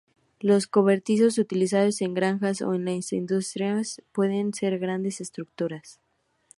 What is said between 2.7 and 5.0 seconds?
en las industrias pueden ser